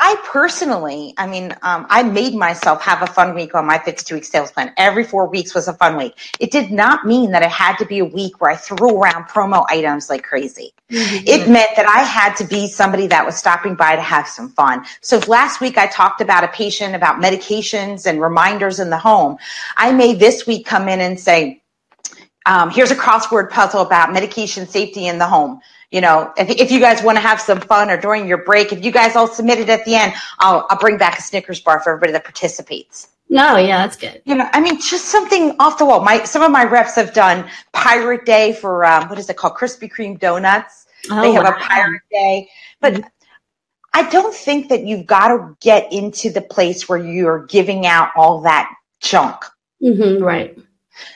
[0.00, 4.14] I personally, I mean, um, I made myself have a fun week on my 52
[4.14, 4.72] week sales plan.
[4.76, 6.14] Every four weeks was a fun week.
[6.38, 9.24] It did not mean that it had to be a week where I threw around
[9.24, 10.72] promo items like crazy.
[10.90, 11.26] Mm-hmm.
[11.26, 14.50] It meant that I had to be somebody that was stopping by to have some
[14.50, 14.84] fun.
[15.00, 19.36] So last week I talked about a patient about medications and reminders in the home.
[19.76, 21.62] I may this week come in and say,
[22.46, 26.70] um, here's a crossword puzzle about medication safety in the home you know, if, if
[26.70, 29.26] you guys want to have some fun or during your break, if you guys all
[29.26, 32.24] submit it at the end, I'll, I'll bring back a Snickers bar for everybody that
[32.24, 33.08] participates.
[33.30, 34.22] No, yeah, that's good.
[34.24, 36.02] You know, I mean, just something off the wall.
[36.02, 39.54] My some of my reps have done Pirate Day for um, what is it called?
[39.54, 40.86] Krispy Kreme donuts.
[41.10, 41.50] Oh, they have wow.
[41.50, 42.48] a Pirate Day,
[42.80, 43.06] but mm-hmm.
[43.92, 48.10] I don't think that you've got to get into the place where you're giving out
[48.16, 49.44] all that junk.
[49.82, 50.58] Mm-hmm, right.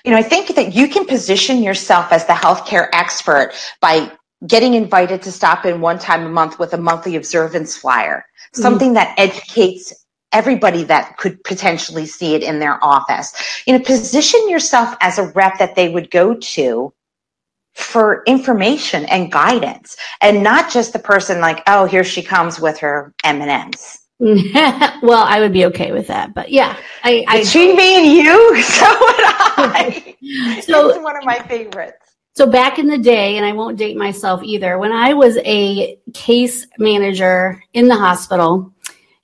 [0.04, 4.12] You know, I think that you can position yourself as the healthcare expert by
[4.46, 8.62] getting invited to stop in one time a month with a monthly observance flyer, mm-hmm.
[8.62, 9.92] something that educates
[10.32, 13.62] everybody that could potentially see it in their office.
[13.66, 16.92] You know, position yourself as a rep that they would go to
[17.74, 22.78] for information and guidance and not just the person like, oh, here she comes with
[22.78, 23.98] her M&Ms.
[24.20, 28.62] well, I would be okay with that, but yeah, I, I between me and you,
[28.62, 30.16] so would I.
[30.62, 32.01] so it's one of my favorites.
[32.34, 35.98] So back in the day, and I won't date myself either, when I was a
[36.14, 38.72] case manager in the hospital,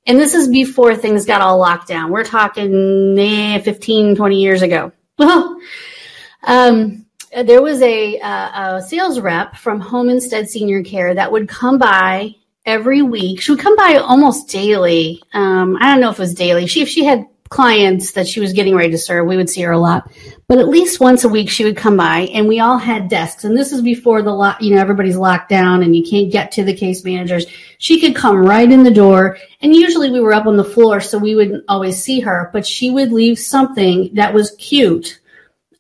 [0.07, 2.11] and this is before things got all locked down.
[2.11, 4.93] We're talking eh, 15, 20 years ago.
[5.19, 5.59] Well,
[6.45, 7.07] um,
[7.45, 12.35] there was a, a, sales rep from Home Instead Senior Care that would come by
[12.67, 13.41] every week.
[13.41, 15.23] She would come by almost daily.
[15.33, 16.67] Um, I don't know if it was daily.
[16.67, 19.63] She, if she had clients that she was getting ready to serve, we would see
[19.63, 20.11] her a lot.
[20.49, 23.45] But at least once a week, she would come by, and we all had desks.
[23.45, 26.53] And this is before the lock, you know, everybody's locked down, and you can't get
[26.53, 27.47] to the case managers.
[27.79, 31.01] She could come right in the door, and usually we were up on the floor,
[31.01, 32.51] so we wouldn't always see her.
[32.53, 35.21] But she would leave something that was cute.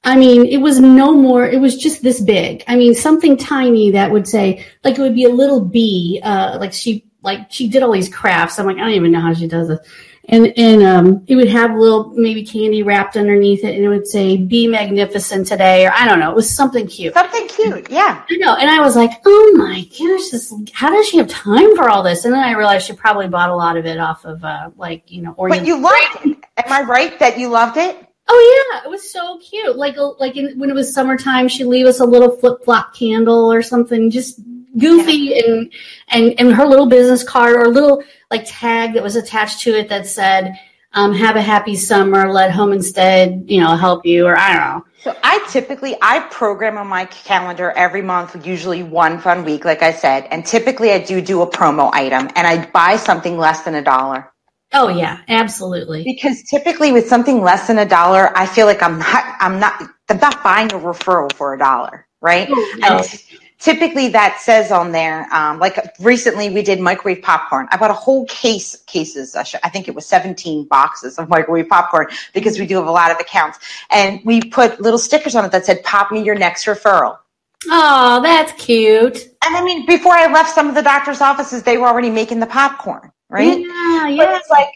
[0.05, 1.45] I mean, it was no more.
[1.45, 2.65] It was just this big.
[2.67, 6.21] I mean, something tiny that would say, like it would be a little bee.
[6.23, 8.59] Uh, like she, like she did all these crafts.
[8.59, 9.81] I'm like, I don't even know how she does it
[10.29, 14.07] and and um, it would have little maybe candy wrapped underneath it, and it would
[14.07, 16.31] say "Be magnificent today," or I don't know.
[16.31, 17.14] It was something cute.
[17.14, 18.25] Something cute, yeah.
[18.31, 20.53] I know, and I was like, "Oh my gosh, this!
[20.73, 23.49] How does she have time for all this?" And then I realized she probably bought
[23.49, 25.35] a lot of it off of uh, like you know.
[25.38, 26.45] Orient- but you loved it.
[26.59, 27.97] Am I right that you loved it?
[28.31, 29.77] Oh yeah, it was so cute.
[29.77, 33.51] Like like in, when it was summertime, she'd leave us a little flip flop candle
[33.51, 34.41] or something, just
[34.79, 35.43] goofy yeah.
[35.47, 35.73] and
[36.09, 39.75] and and her little business card or a little like tag that was attached to
[39.75, 40.59] it that said
[40.93, 44.62] um, have a happy summer let home instead you know help you or i don't
[44.62, 44.85] know.
[45.03, 49.83] So i typically i program on my calendar every month usually one fun week like
[49.83, 53.62] i said and typically i do do a promo item and i buy something less
[53.62, 54.33] than a dollar.
[54.75, 56.05] Oh yeah absolutely.
[56.05, 59.83] Because typically with something less than a dollar i feel like i'm not i'm not
[60.09, 62.49] i'm not buying a referral for a dollar right?
[62.51, 62.99] Oh, no.
[62.99, 63.21] and,
[63.59, 67.68] typically that says on there um, like recently we did microwave popcorn.
[67.71, 72.07] I bought a whole case cases i think it was 17 boxes of microwave popcorn
[72.35, 73.59] because we do have a lot of accounts.
[73.90, 77.18] And we put little stickers on it that said pop me your next referral.
[77.66, 79.18] Oh that's cute.
[79.44, 82.40] And i mean before i left some of the doctor's offices they were already making
[82.40, 83.61] the popcorn right?
[83.61, 84.16] Yeah yeah.
[84.25, 84.68] but it's like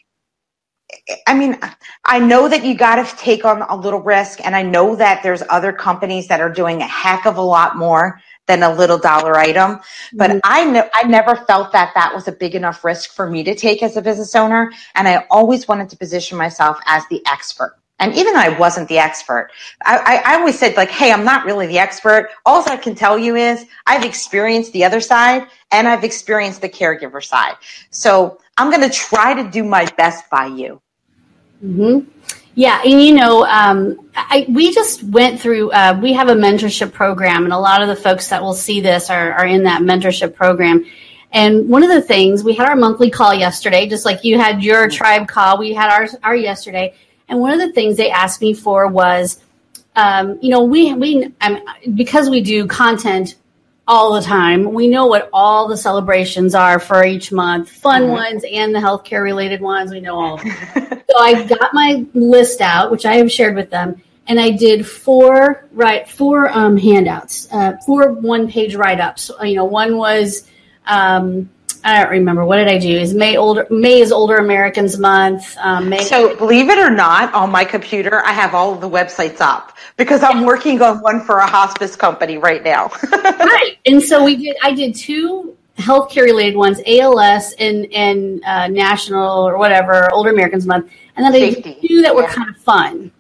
[1.27, 1.59] I mean,
[2.05, 5.23] I know that you got to take on a little risk, and I know that
[5.23, 8.99] there's other companies that are doing a heck of a lot more than a little
[8.99, 9.81] dollar item.
[10.15, 10.39] But mm-hmm.
[10.45, 13.55] I know I never felt that that was a big enough risk for me to
[13.55, 17.79] take as a business owner, and I always wanted to position myself as the expert.
[17.99, 19.51] And even though I wasn't the expert,
[19.85, 22.31] I, I, I always said like, "Hey, I'm not really the expert.
[22.45, 26.69] All I can tell you is I've experienced the other side, and I've experienced the
[26.69, 27.55] caregiver side.
[27.91, 30.81] So I'm going to try to do my best by you."
[31.65, 32.11] Mm-hmm.
[32.55, 35.71] Yeah, and you know, um, I, we just went through.
[35.71, 38.81] Uh, we have a mentorship program, and a lot of the folks that will see
[38.81, 40.85] this are, are in that mentorship program.
[41.33, 44.63] And one of the things we had our monthly call yesterday, just like you had
[44.63, 46.95] your tribe call, we had ours our yesterday.
[47.29, 49.41] And one of the things they asked me for was,
[49.97, 51.33] um, you know, we we
[51.95, 53.37] because we do content
[53.87, 54.73] all the time.
[54.73, 58.13] We know what all the celebrations are for each month, fun mm-hmm.
[58.13, 59.91] ones and the healthcare related ones.
[59.91, 60.39] We know all
[61.13, 64.87] so I got my list out, which I have shared with them, and I did
[64.87, 69.31] four right four um, handouts, uh, four one page write ups.
[69.43, 70.49] You know, one was
[70.87, 71.51] um,
[71.85, 72.91] I don't remember what did I do.
[72.91, 75.57] Is May older May is Older Americans Month.
[75.59, 78.89] Um, May- so believe it or not, on my computer I have all of the
[78.89, 82.91] websites up because I'm working on one for a hospice company right now.
[83.13, 84.57] right, and so we did.
[84.63, 90.67] I did two healthcare related ones, ALS and and uh, National or whatever Older Americans
[90.67, 92.33] Month, and then I did two that were yeah.
[92.33, 93.11] kind of fun.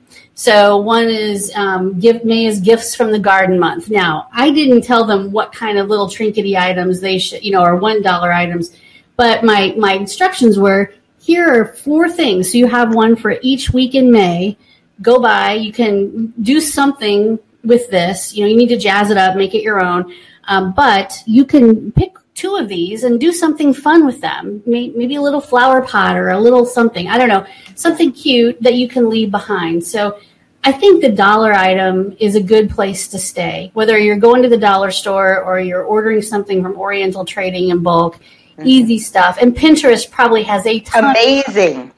[0.43, 3.89] So one is um, give May is gifts from the garden month.
[3.89, 7.63] Now I didn't tell them what kind of little trinkety items they should, you know,
[7.63, 8.77] or one dollar items,
[9.17, 12.51] but my my instructions were here are four things.
[12.51, 14.57] So you have one for each week in May.
[15.01, 15.53] Go by.
[15.53, 18.35] You can do something with this.
[18.35, 20.13] You know, you need to jazz it up, make it your own.
[20.49, 24.61] Um, but you can pick two of these and do something fun with them.
[24.67, 27.07] Maybe a little flower pot or a little something.
[27.07, 29.85] I don't know, something cute that you can leave behind.
[29.85, 30.19] So
[30.65, 33.71] I think the dollar item is a good place to stay.
[33.75, 37.83] Whether you're going to the dollar store or you're ordering something from Oriental Trading in
[37.83, 38.63] bulk, mm-hmm.
[38.67, 39.39] easy stuff.
[39.41, 41.11] And Pinterest probably has a ton.
[41.11, 41.93] Amazing.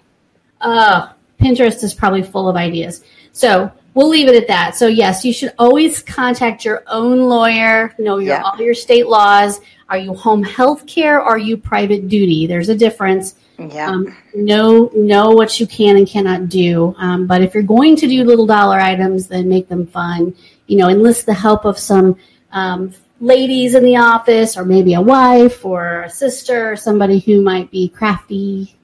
[0.61, 3.05] Uh, Pinterest is probably full of ideas.
[3.33, 4.77] So we'll leave it at that.
[4.77, 8.43] So yes, you should always contact your own lawyer, know your, yeah.
[8.43, 9.61] all your state laws.
[9.91, 11.21] Are you home health care?
[11.21, 12.47] Are you private duty?
[12.47, 13.35] There's a difference.
[13.59, 13.89] Yeah.
[13.89, 16.95] Um, know know what you can and cannot do.
[16.99, 20.35] Um, but if you're going to do little dollar items, then make them fun.
[20.67, 22.17] You know, enlist the help of some
[22.51, 27.43] um, ladies in the office, or maybe a wife or a sister, or somebody who
[27.43, 28.77] might be crafty.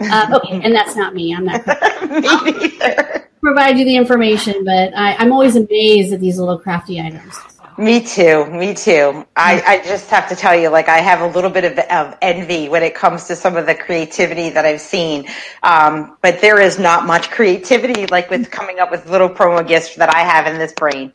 [0.00, 1.34] Uh, okay, and that's not me.
[1.34, 1.66] I'm not.
[2.02, 3.28] me neither.
[3.40, 7.38] Provide you the information, but I, I'm always amazed at these little crafty items.
[7.78, 8.46] Me too.
[8.46, 9.26] Me too.
[9.36, 12.18] I, I just have to tell you, like, I have a little bit of, of
[12.20, 15.26] envy when it comes to some of the creativity that I've seen.
[15.62, 19.94] Um, but there is not much creativity, like, with coming up with little promo gifts
[19.96, 21.12] that I have in this brain.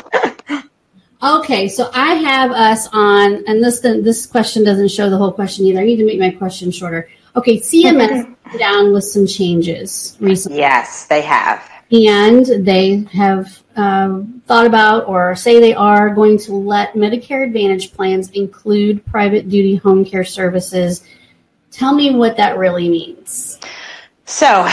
[1.24, 5.66] okay, so I have us on, and this this question doesn't show the whole question
[5.66, 5.80] either.
[5.80, 7.10] I need to make my question shorter.
[7.36, 10.60] Okay, CMS down with some changes recently.
[10.60, 11.70] Yes, they have
[12.04, 17.94] and they have uh, thought about or say they are going to let Medicare Advantage
[17.94, 21.04] plans include private duty home care services.
[21.72, 23.60] Tell me what that really means.
[24.26, 24.68] So,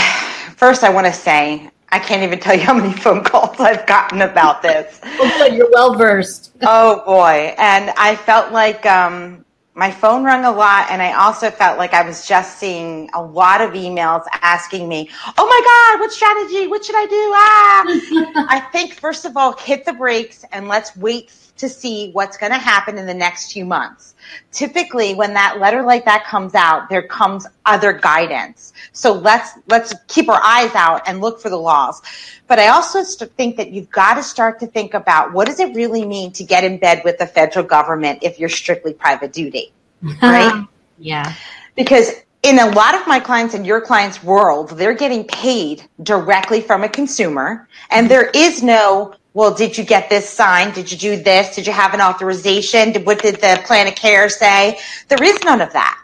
[0.56, 3.86] first, I want to say I can't even tell you how many phone calls I've
[3.86, 5.00] gotten about this.
[5.04, 5.54] oh, good.
[5.54, 6.52] You're well versed.
[6.62, 7.54] oh, boy.
[7.58, 11.94] And I felt like, um, my phone rang a lot and I also felt like
[11.94, 15.08] I was just seeing a lot of emails asking me,
[15.38, 16.66] "Oh my god, what strategy?
[16.66, 18.46] What should I do?" Ah.
[18.48, 21.30] I think first of all, hit the brakes and let's wait
[21.62, 24.16] to see what's going to happen in the next few months.
[24.50, 28.72] Typically, when that letter like that comes out, there comes other guidance.
[28.92, 32.02] So let's let's keep our eyes out and look for the laws.
[32.48, 35.74] But I also think that you've got to start to think about what does it
[35.74, 39.72] really mean to get in bed with the federal government if you're strictly private duty,
[40.04, 40.26] uh-huh.
[40.26, 40.66] right?
[40.98, 41.34] yeah.
[41.76, 42.10] Because
[42.42, 46.82] in a lot of my clients and your clients' world, they're getting paid directly from
[46.82, 50.74] a consumer, and there is no well, did you get this signed?
[50.74, 51.54] Did you do this?
[51.54, 52.92] Did you have an authorization?
[52.92, 54.78] Did, what did the plan of care say?
[55.08, 55.98] There is none of that.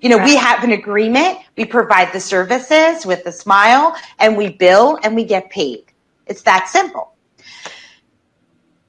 [0.00, 0.26] You know, right.
[0.26, 1.38] we have an agreement.
[1.56, 5.84] We provide the services with a smile and we bill and we get paid.
[6.26, 7.13] It's that simple.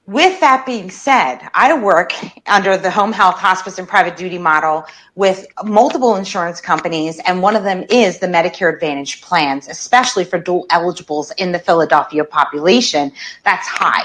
[0.07, 2.13] With that being said, I work
[2.45, 7.55] under the home health, hospice, and private duty model with multiple insurance companies, and one
[7.55, 13.11] of them is the Medicare Advantage plans, especially for dual eligibles in the Philadelphia population.
[13.43, 14.03] That's high.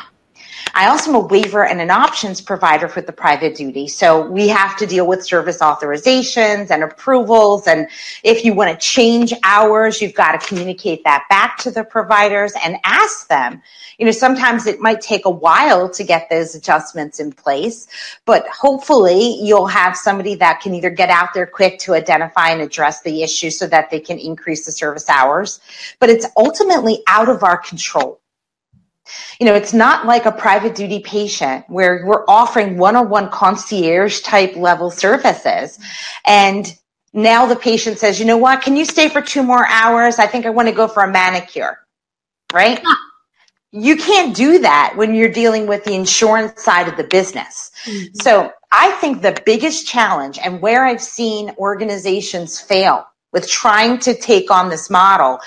[0.75, 3.89] I also am a waiver and an options provider for the private duty.
[3.89, 7.67] So we have to deal with service authorizations and approvals.
[7.67, 7.89] And
[8.23, 12.53] if you want to change hours, you've got to communicate that back to the providers
[12.65, 13.63] and ask them.
[13.99, 17.87] You know, sometimes it might take a while to get those adjustments in place,
[18.25, 22.63] but hopefully you'll have somebody that can either get out there quick to identify and
[22.63, 25.61] address the issue so that they can increase the service hours.
[25.99, 28.21] But it's ultimately out of our control.
[29.39, 33.31] You know, it's not like a private duty patient where we're offering one on one
[33.31, 35.79] concierge type level services.
[36.27, 36.77] And
[37.13, 40.19] now the patient says, you know what, can you stay for two more hours?
[40.19, 41.79] I think I want to go for a manicure,
[42.53, 42.81] right?
[43.73, 47.71] You can't do that when you're dealing with the insurance side of the business.
[47.85, 48.15] Mm-hmm.
[48.21, 54.15] So I think the biggest challenge and where I've seen organizations fail with trying to
[54.15, 55.39] take on this model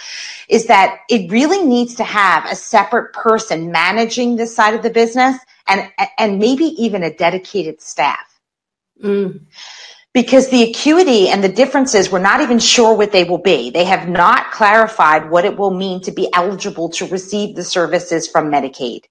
[0.50, 4.90] is that it really needs to have a separate person managing this side of the
[4.90, 8.40] business and, and maybe even a dedicated staff.
[9.04, 9.42] Mm
[10.14, 13.72] because the acuity and the differences, we're not even sure what they will be.
[13.72, 18.28] They have not clarified what it will mean to be eligible to receive the services
[18.28, 19.06] from Medicaid.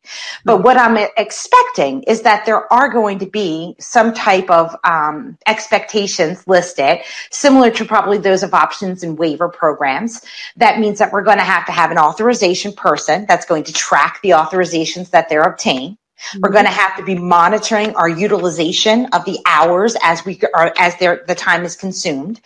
[0.45, 5.37] But what I'm expecting is that there are going to be some type of um,
[5.49, 6.99] expectations listed,
[7.31, 10.23] similar to probably those of options and waiver programs.
[10.57, 13.73] That means that we're going to have to have an authorization person that's going to
[13.73, 15.99] track the authorizations that they're obtained.
[16.41, 20.73] We're going to have to be monitoring our utilization of the hours as we are
[20.79, 22.41] as their the time is consumed.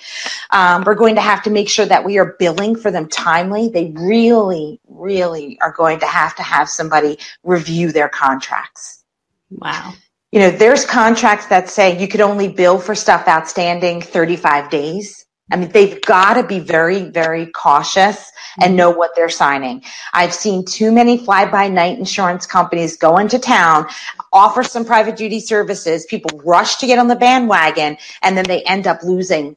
[0.51, 3.69] Um, we're going to have to make sure that we are billing for them timely.
[3.69, 9.05] They really, really are going to have to have somebody review their contracts.
[9.51, 9.95] Wow.
[10.33, 15.26] You know, there's contracts that say you could only bill for stuff outstanding 35 days.
[15.53, 19.83] I mean, they've got to be very, very cautious and know what they're signing.
[20.13, 23.87] I've seen too many fly by night insurance companies go into town,
[24.33, 26.05] offer some private duty services.
[26.07, 29.57] People rush to get on the bandwagon and then they end up losing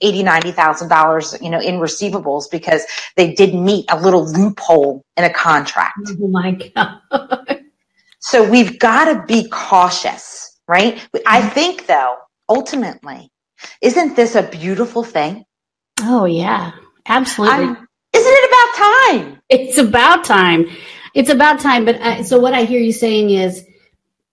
[0.00, 2.82] eighty, ninety thousand dollars, you know, in receivables because
[3.16, 5.98] they didn't meet a little loophole in a contract.
[6.20, 7.60] Oh my God.
[8.20, 11.06] so we've got to be cautious, right?
[11.26, 12.16] I think though,
[12.48, 13.31] ultimately,
[13.80, 15.44] isn't this a beautiful thing?
[16.00, 16.72] Oh, yeah,
[17.06, 17.64] absolutely.
[17.64, 19.42] I'm, isn't it about time?
[19.48, 20.66] It's about time.
[21.14, 21.84] It's about time.
[21.84, 23.64] But I, so what I hear you saying is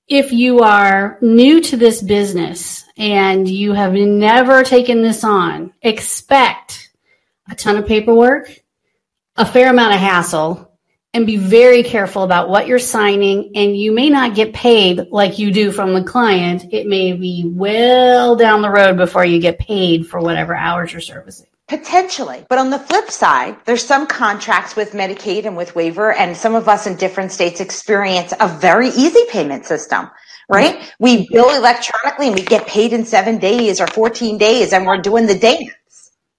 [0.08, 6.92] if you are new to this business and you have never taken this on, expect
[7.50, 8.50] a ton of paperwork,
[9.36, 10.69] a fair amount of hassle,
[11.14, 13.52] and be very careful about what you're signing.
[13.56, 16.66] And you may not get paid like you do from the client.
[16.72, 21.02] It may be well down the road before you get paid for whatever hours you're
[21.02, 21.48] servicing.
[21.68, 22.46] Potentially.
[22.50, 26.56] But on the flip side, there's some contracts with Medicaid and with waiver, and some
[26.56, 30.10] of us in different states experience a very easy payment system,
[30.50, 30.92] right?
[31.00, 34.98] We bill electronically and we get paid in seven days or 14 days, and we're
[34.98, 35.70] doing the dance.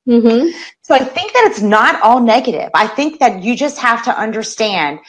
[0.08, 0.56] Mm-hmm.
[0.82, 2.70] So I think that it's not all negative.
[2.74, 5.00] I think that you just have to understand,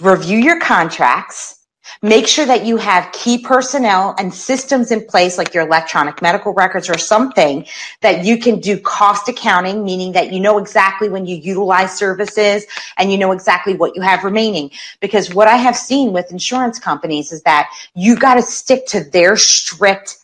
[0.00, 1.58] review your contracts,
[2.00, 6.52] make sure that you have key personnel and systems in place, like your electronic medical
[6.54, 7.66] records or something
[8.00, 12.64] that you can do cost accounting, meaning that you know exactly when you utilize services
[12.96, 14.70] and you know exactly what you have remaining.
[15.00, 19.04] Because what I have seen with insurance companies is that you got to stick to
[19.04, 20.18] their strict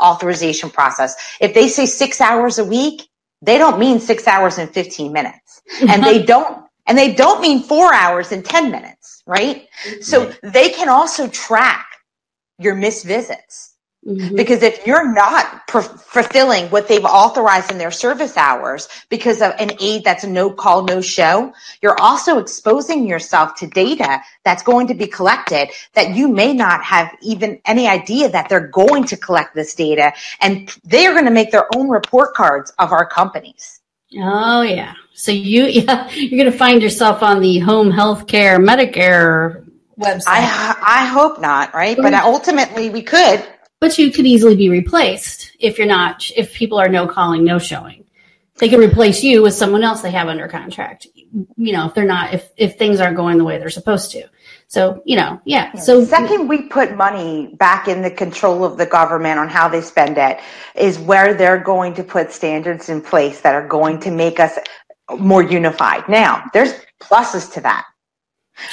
[0.00, 1.36] authorization process.
[1.40, 3.09] If they say six hours a week,
[3.42, 5.62] they don't mean six hours and 15 minutes.
[5.80, 6.10] And uh-huh.
[6.12, 9.66] they don't, and they don't mean four hours and 10 minutes, right?
[10.00, 11.86] So they can also track
[12.58, 13.76] your missed visits.
[14.06, 14.34] Mm-hmm.
[14.34, 19.52] Because if you're not per- fulfilling what they've authorized in their service hours because of
[19.58, 24.62] an aide that's a no call, no show, you're also exposing yourself to data that's
[24.62, 29.04] going to be collected that you may not have even any idea that they're going
[29.04, 30.14] to collect this data.
[30.40, 33.80] And they are going to make their own report cards of our companies.
[34.16, 34.94] Oh yeah.
[35.12, 39.66] So you, yeah, you're going to find yourself on the home health care Medicare
[39.98, 40.22] website.
[40.26, 41.98] I, I hope not, right?
[41.98, 43.46] But ultimately we could
[43.80, 47.58] but you could easily be replaced if you're not if people are no calling no
[47.58, 48.04] showing.
[48.58, 51.06] They can replace you with someone else they have under contract
[51.56, 54.28] you know if they're not if if things aren't going the way they're supposed to.
[54.68, 58.86] So you know yeah so second we put money back in the control of the
[58.86, 60.40] government on how they spend it
[60.74, 64.58] is where they're going to put standards in place that are going to make us
[65.18, 66.08] more unified.
[66.08, 67.86] Now there's pluses to that.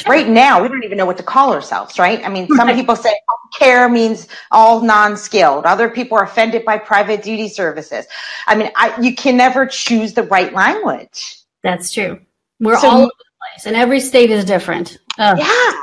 [0.07, 2.23] Right now, we don't even know what to call ourselves, right?
[2.25, 3.13] I mean, some people say
[3.57, 5.65] care means all non-skilled.
[5.65, 8.05] Other people are offended by private duty services.
[8.45, 11.39] I mean, I, you can never choose the right language.
[11.63, 12.19] That's true.
[12.59, 14.97] We're so, all over the place, and every state is different.
[15.17, 15.37] Ugh.
[15.37, 15.73] Yeah.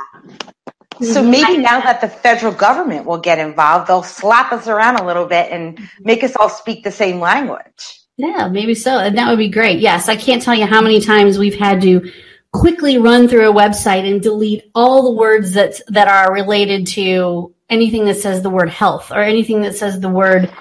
[1.01, 1.31] So mm-hmm.
[1.31, 5.25] maybe now that the federal government will get involved, they'll slap us around a little
[5.25, 6.03] bit and mm-hmm.
[6.03, 7.99] make us all speak the same language.
[8.17, 8.99] Yeah, maybe so.
[8.99, 9.79] And that would be great.
[9.79, 12.09] Yes, I can't tell you how many times we've had to
[12.55, 17.53] quickly run through a website and delete all the words that that are related to
[17.69, 20.51] anything that says the word health or anything that says the word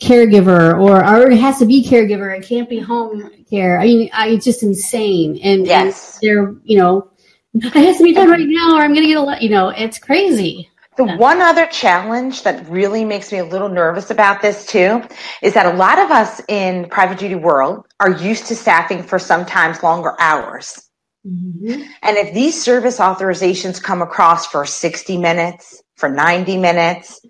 [0.00, 3.78] caregiver or, or it has to be caregiver it can't be home care.
[3.78, 5.38] I mean I, it's just insane.
[5.42, 6.14] And, yes.
[6.14, 7.10] and they're you know
[7.52, 9.68] it has to be done right now or i'm gonna get a lot you know
[9.68, 10.70] it's crazy.
[10.96, 15.02] The one other challenge that really makes me a little nervous about this too
[15.42, 19.18] is that a lot of us in private duty world are used to staffing for
[19.18, 20.88] sometimes longer hours
[21.26, 21.82] Mm-hmm.
[22.02, 27.24] And if these service authorizations come across for 60 minutes, for 90 minutes,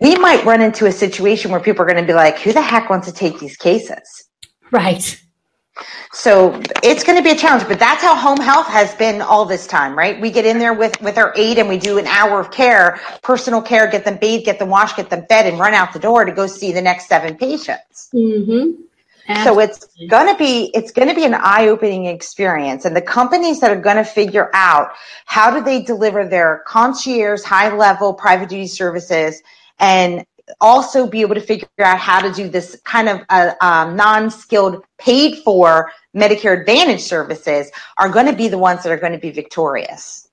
[0.00, 2.62] we might run into a situation where people are going to be like, who the
[2.62, 4.28] heck wants to take these cases?
[4.70, 5.22] Right.
[6.12, 9.44] So it's going to be a challenge, but that's how home health has been all
[9.44, 10.20] this time, right?
[10.20, 13.00] We get in there with, with our aide and we do an hour of care,
[13.22, 16.00] personal care, get them bathed, get them washed, get them fed and run out the
[16.00, 18.08] door to go see the next seven patients.
[18.12, 18.82] Mm-hmm.
[19.28, 19.66] Absolutely.
[19.66, 23.60] So it's going to be it's going to be an eye-opening experience and the companies
[23.60, 24.92] that are going to figure out
[25.26, 29.42] how do they deliver their concierge high-level private duty services
[29.78, 30.24] and
[30.62, 34.82] also be able to figure out how to do this kind of uh, um, non-skilled
[34.96, 39.18] paid for Medicare Advantage services are going to be the ones that are going to
[39.18, 40.30] be victorious.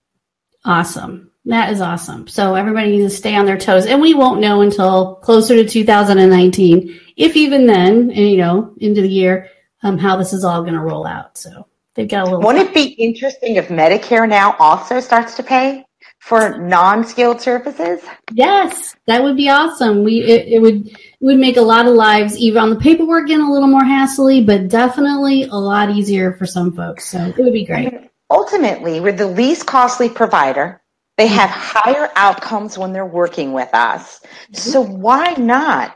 [0.64, 1.32] Awesome.
[1.46, 2.28] That is awesome.
[2.28, 5.68] So everybody needs to stay on their toes and we won't know until closer to
[5.68, 9.50] 2019 if even then, and you know, into the year,
[9.84, 11.38] um, how this is all going to roll out.
[11.38, 12.42] So they've got a little.
[12.42, 15.86] Wouldn't it be interesting if Medicare now also starts to pay
[16.20, 18.02] for non-skilled services?
[18.32, 20.04] Yes, that would be awesome.
[20.04, 23.28] We it, it would it would make a lot of lives even on the paperwork
[23.28, 27.06] getting a little more hassly, but definitely a lot easier for some folks.
[27.06, 27.88] So it would be great.
[27.88, 30.82] I mean, ultimately, we're the least costly provider.
[31.18, 34.20] They have higher outcomes when they're working with us.
[34.20, 34.56] Mm-hmm.
[34.56, 35.96] So why not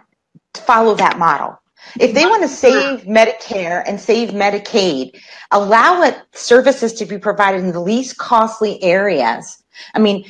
[0.55, 1.59] follow that model.
[1.99, 5.19] If they want to save Medicare and save Medicaid,
[5.51, 9.63] allow it services to be provided in the least costly areas.
[9.93, 10.25] I mean,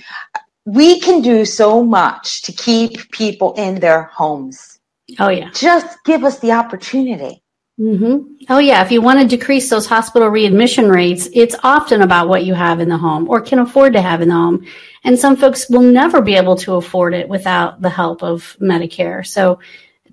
[0.66, 4.80] we can do so much to keep people in their homes.
[5.18, 5.50] Oh yeah.
[5.54, 7.44] Just give us the opportunity.
[7.80, 8.44] Mm-hmm.
[8.50, 8.84] Oh yeah.
[8.84, 12.82] If you want to decrease those hospital readmission rates, it's often about what you have
[12.82, 14.66] in the home or can afford to have in the home.
[15.06, 19.26] And some folks will never be able to afford it without the help of Medicare.
[19.26, 19.60] So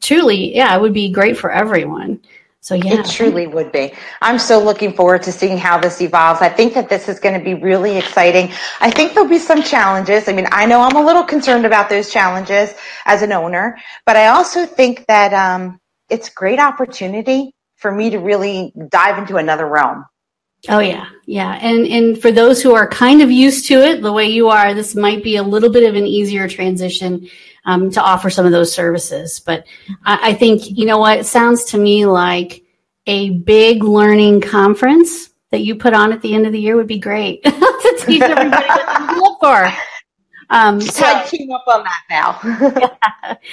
[0.01, 2.21] truly, yeah, it would be great for everyone.
[2.61, 3.93] So yeah, it truly would be.
[4.23, 6.43] I'm so looking forward to seeing how this evolves.
[6.43, 8.53] I think that this is going to be really exciting.
[8.81, 10.29] I think there'll be some challenges.
[10.29, 14.17] I mean, I know I'm a little concerned about those challenges as an owner, but
[14.17, 19.37] I also think that um, it's a great opportunity for me to really dive into
[19.37, 20.07] another realm.
[20.69, 24.13] Oh yeah, yeah, and and for those who are kind of used to it, the
[24.13, 27.29] way you are, this might be a little bit of an easier transition
[27.67, 29.39] um, to offer some of those services.
[29.39, 29.67] But
[30.05, 32.65] I, I think you know what it sounds to me like
[33.07, 36.89] a big learning conference that you put on at the end of the year would
[36.89, 39.73] be great to teach everybody what to look for.
[40.51, 42.41] Um, so I team up on that now.
[42.79, 43.37] yeah.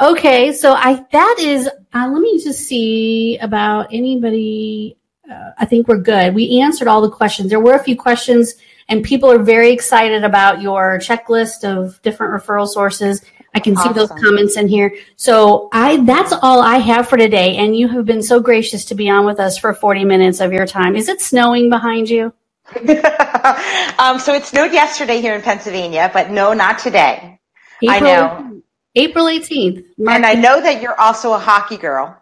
[0.00, 1.68] Okay, so I that is.
[1.92, 4.96] Uh, let me just see about anybody
[5.30, 6.34] uh, I think we're good.
[6.34, 7.50] We answered all the questions.
[7.50, 8.54] There were a few questions,
[8.88, 13.22] and people are very excited about your checklist of different referral sources.
[13.54, 13.92] I can awesome.
[13.92, 14.94] see those comments in here.
[15.16, 17.56] So I that's all I have for today.
[17.56, 20.52] And you have been so gracious to be on with us for 40 minutes of
[20.52, 20.94] your time.
[20.94, 22.32] Is it snowing behind you?
[23.98, 27.40] um, so it snowed yesterday here in Pennsylvania, but no, not today.
[27.82, 28.62] April, I know.
[28.94, 29.84] April 18th.
[29.98, 32.16] Mark and I know that you're also a hockey girl.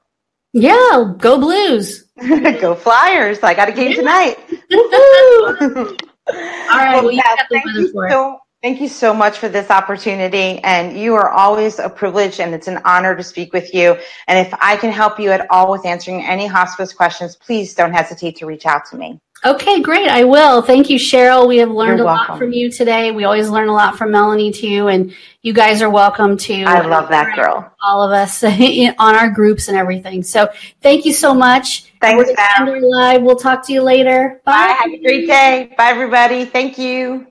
[0.53, 2.05] Yeah, go Blues.
[2.61, 3.43] go Flyers.
[3.43, 4.37] I got a game tonight.
[4.71, 5.95] All
[6.29, 6.95] right.
[6.95, 10.59] Well, well yeah, thank, you so, thank you so much for this opportunity.
[10.61, 13.97] And you are always a privilege and it's an honor to speak with you.
[14.27, 17.93] And if I can help you at all with answering any hospice questions, please don't
[17.93, 19.21] hesitate to reach out to me.
[19.45, 20.09] Okay, great.
[20.09, 20.63] I will.
[20.63, 21.47] Thank you, Cheryl.
[21.47, 22.33] We have learned You're a welcome.
[22.35, 23.13] lot from you today.
[23.13, 26.65] We always learn a lot from Melanie too, and you guys are welcome to.
[26.65, 27.73] I love that girl.
[27.81, 30.25] All of us on our groups and everything.
[30.25, 30.49] So
[30.83, 31.93] thank you so much.
[32.01, 32.31] Thanks,
[32.61, 33.23] Live.
[33.23, 34.41] We'll talk to you later.
[34.45, 34.53] Bye.
[34.53, 34.77] Bye.
[34.81, 35.73] Have a great day.
[35.77, 36.45] Bye, everybody.
[36.45, 37.27] Thank you.